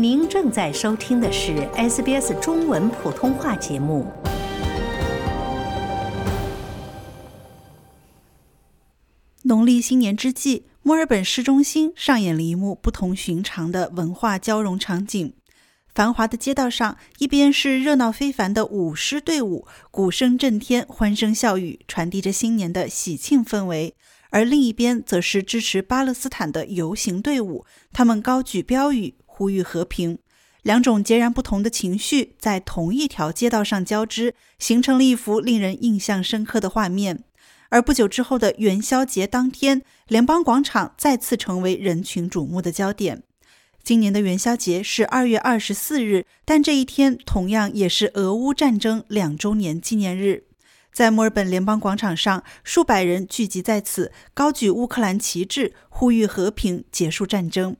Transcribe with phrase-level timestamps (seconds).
[0.00, 4.06] 您正在收听的是 SBS 中文普通话节目。
[9.42, 15.34] 农历新年之际，墨尔本市中心上演了一幕不同寻常的文化交融场景。
[15.92, 23.94] 繁华的街道上，一边是热闹非凡的舞狮队伍，鼓声震天，欢声笑语，传递着新年的喜庆氛围；
[24.30, 29.16] 而另一边则是支持巴勒斯坦的游行队伍，他们高举标语。
[29.38, 30.18] 呼吁和平，
[30.62, 37.22] 两种截然不同的情绪在同一条街道上交织，形成了一幅令人印象深刻的画面。
[37.68, 43.22] 而不久之后的元宵节当天，联邦广场再次成为人群瞩目的焦点。
[43.84, 50.46] 今年的元宵节是二月二十四日，但这一天同样也是俄乌战争两周年纪念日。
[50.92, 57.76] 在墨尔本联邦广场上，数百人聚集在此，高举乌克兰旗帜，呼吁和平，结束战争。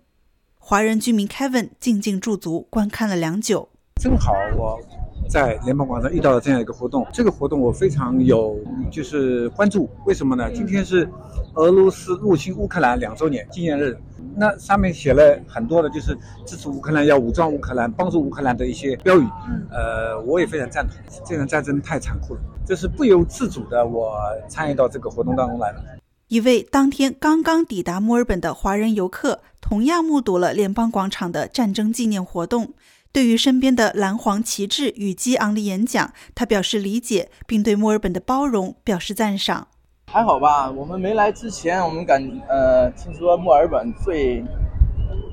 [0.71, 3.67] 华人居民 Kevin 静静驻足观看了良久。
[4.03, 4.79] 正好我
[5.27, 8.55] 在联邦广场遇到了这样一个活动，这个活动我非常有
[8.93, 9.89] 就是关注。
[10.05, 10.53] 为什么呢？
[10.53, 11.09] 今天是
[11.55, 13.99] 俄罗斯入侵乌克兰两周年纪念日，
[14.37, 19.27] 那上面写了很多的，就是支持乌克兰、要武装乌克兰、帮助乌克兰的一些标语。
[19.71, 20.95] 呃，我也非常赞同。
[21.25, 24.19] 这场战争太残酷了，这是不由自主的，我
[24.51, 25.83] 参与到这个活动当中来了。
[26.29, 32.73] 一位当天刚刚抵达墨尔本的华人游客，同样目睹了联邦广场的战争纪念活动。
[33.13, 39.69] 对于身边的蓝黄旗帜与激昂的演讲，他表示理解，并对墨尔本的包容表示赞赏。
[40.07, 44.43] 还好吧，我们没来之前，我们感呃听说墨尔本最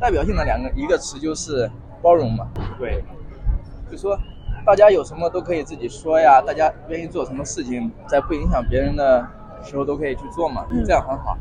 [0.01, 2.45] 代表性的两个一个词就是包容嘛。
[2.77, 3.01] 对，
[3.89, 4.19] 就说
[4.65, 9.25] 大家有什么都可以自己说呀，大家愿意做什么事情，在不影响别人的。
[9.63, 11.35] 时候都可以去做嘛，这样很好。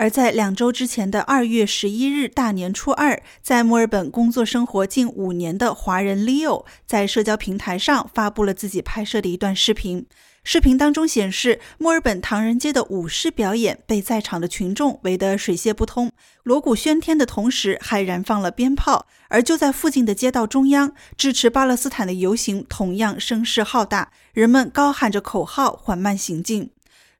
[0.00, 10.06] 而在两周之前的二月十一日大年初二，在墨尔本工作生活近五年的华人 Leo 在社交平台上发布了自己拍摄的一段视频。
[10.42, 16.10] 视频当中显示，墨尔本唐人街的舞狮表演被在场的群众围得水泄不通，
[16.44, 19.04] 锣鼓喧天的同时还燃放了鞭炮。
[19.28, 26.70] 而就在附近的街道中央，支持巴勒斯坦的游行同样声势浩大，人们高喊着口号，缓慢行进。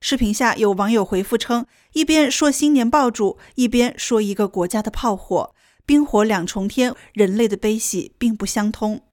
[0.03, 5.53] 视频下有网友回复称，一边说新年爆竹，一边说一个国家的炮火，
[5.85, 9.03] 冰火两重天，人类的悲喜并不相通。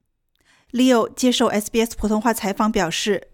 [0.73, 3.29] Leo 接受 SBS 普通话采访表示：“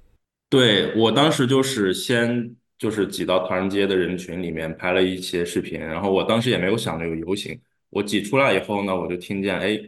[0.51, 7.57] 对我当时就是先就是挤到唐人街的人群里面拍了一些视频，然后我当时也没有想着有游行，
[7.91, 9.79] 我挤出来以后呢，我就听见哎，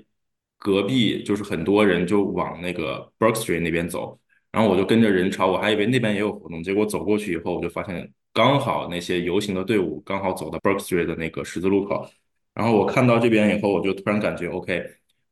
[0.57, 4.17] 隔壁就是很多人就往那个 Brook Street 那边走。”
[4.53, 12.09] 然后我就跟着人潮，我还以为那边也有活动，结果走过去以后，我就发现刚好那些游行的队伍刚好走到 Brook Street 的那个十字路口。
[12.55, 14.83] 然后我看到这边以后，我就突然感觉 OK，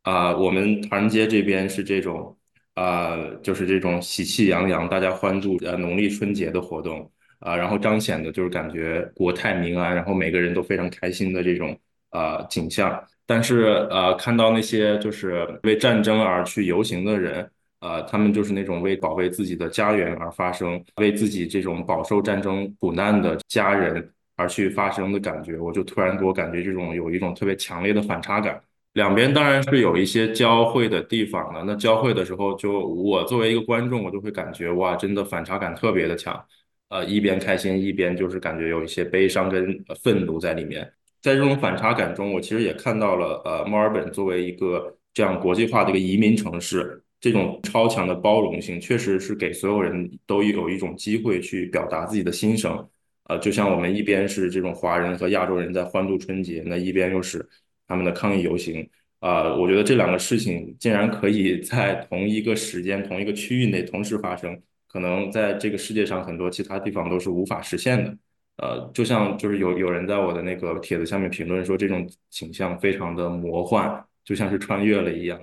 [0.03, 2.37] 啊，我们唐人街这边是这种，
[2.75, 11.75] 啊，就是这种喜气洋洋，大家欢度呃农历春节的活动啊，然后彰显的就是感觉国泰民安，然后每个人都非常开心的这种
[12.11, 13.03] 啊景象。
[13.25, 17.51] 但是呃，看到那些就是为战争而去游行的人。
[17.85, 28.59] 呃，他们就是那种为保卫自己的家园而发声，为自己这种饱受战争苦难的家人而去发声的感觉，我就突然给我感觉这种有一种特别强烈的反差感。
[28.95, 36.43] 两边当然是有一些交汇的地方的，那交汇的时候，就我作为一个观众，我就会感觉哇，真的反差感特别的强。
[36.89, 40.91] 呃，一边开心，一边就是感觉有一些悲伤跟愤怒在里面。
[41.21, 47.04] 在这种反差感中，我其实也看到了，呃，墨尔本作为一个这样国际化的一个移民城市。
[47.25, 52.87] 这种超强的包容性，确实是给所有人都有一种机会去表达自己的心声。
[53.31, 57.49] 呃，就像我们一边是这种华人和亚洲人在欢度春节，那一边又是
[57.89, 58.87] 他们的抗议游行。
[59.21, 68.15] 啊，我觉得这两个事情竟然可以在同一个时间、同一个区域内同时发生，可能在这个世界上很多其他地方都是无法实现的。
[68.59, 75.41] 呃，就像就是有有人在我的那个帖子下面评论说，这种倾向非常的魔幻，就像是穿越了一样。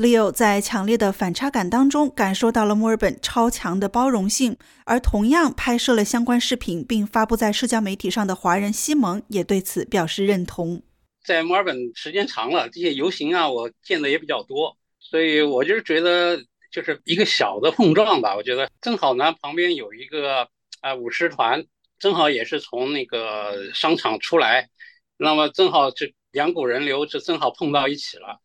[0.00, 4.56] Leo 在强烈的反差感当中感受到了墨尔本超强的包容性，
[4.86, 10.82] 而同样拍摄了相关视频并发布在社交媒体上的华人西蒙也对此表示认同。
[11.22, 16.42] 在墨尔本时间长了，这些游行啊，我见的也比较多，所以我就是觉得
[16.72, 18.34] 就是一个小的碰撞吧。
[18.34, 20.48] 我觉得正好呢，旁边有一个
[20.80, 21.62] 啊舞狮团，
[21.98, 24.70] 正好也是从那个商场出来，
[25.18, 28.40] 那么正好这两股人流就正好碰到一起了。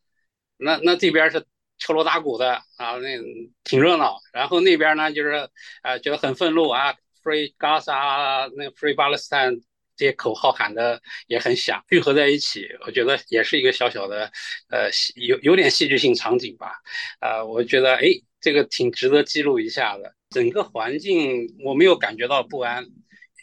[0.58, 1.46] 那那这边是
[1.78, 3.18] 敲锣打鼓的啊，那
[3.64, 4.18] 挺热闹。
[4.34, 5.50] 然后那边呢，就是
[5.82, 6.94] 啊，觉得很愤怒啊
[7.24, 9.62] ，Free Gaza，那 Free Palestine，
[9.98, 14.32] 这些口号喊的也很响，聚合在一起，我觉得也是一个小小的，
[14.70, 16.74] 呃，有有点戏剧性场景吧。
[17.20, 18.08] 啊，我觉得哎，
[18.40, 20.14] 这个挺值得记录一下的。
[20.30, 22.86] 整个环境我没有感觉到不安，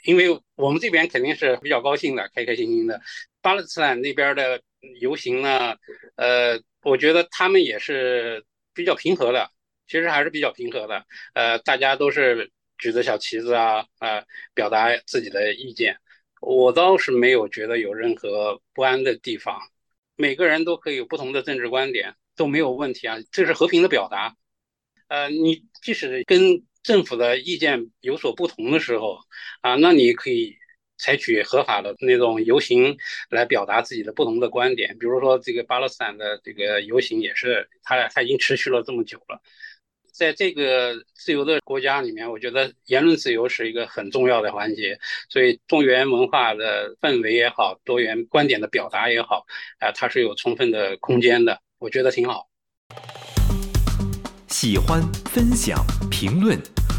[0.05, 3.01] 因为我们这边肯定是比较高兴的，开开心心的。
[3.41, 4.61] 巴勒斯坦那边的
[5.01, 5.75] 游行呢，
[6.17, 8.45] 呃，我觉得他们也是
[8.75, 9.51] 比较平和的，
[9.87, 11.05] 其实还是比较平和的。
[11.35, 14.25] 呃，大家都是举着小旗子啊，啊，
[14.55, 15.97] 表达自己的意见。
[16.41, 19.61] 我倒是没有觉得有任何不安的地方，
[20.17, 24.35] 每个人都可以有不同的政治观点，都没有问题啊，这是和平的表达。
[25.07, 29.21] 呃，你即使跟政府的意见有所不同的时候，
[29.61, 30.57] 啊，那你可以
[31.03, 32.97] 采取合法的那种游行
[33.29, 34.97] 来表达自己的不同的观点。
[35.01, 39.41] 比如说这个巴勒斯坦的这个游行也是，它它已经持续了这么久了。
[40.13, 44.97] 在这个自由的国家里面，我觉得言论自由是一个很重要的环节。
[45.29, 49.45] 所以多元文化的氛围也好，多元观点的表达也好，
[49.81, 51.59] 啊，它是有充分的空间的。
[51.79, 52.47] 我觉得挺好。
[54.49, 55.03] 喜欢、
[55.33, 56.57] 分享、评论，